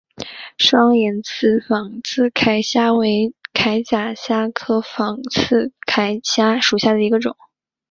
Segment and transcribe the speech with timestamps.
[0.57, 7.37] 双眼刺仿刺铠虾为铠甲虾科仿刺铠虾属下的一个种。